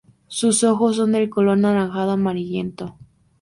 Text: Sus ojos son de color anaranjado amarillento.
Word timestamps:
Sus 0.29 0.63
ojos 0.63 0.95
son 0.95 1.11
de 1.11 1.29
color 1.29 1.59
anaranjado 1.59 2.09
amarillento. 2.13 2.97